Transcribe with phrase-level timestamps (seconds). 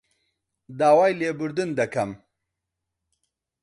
[0.79, 2.11] داوای لێبوردن دەکەم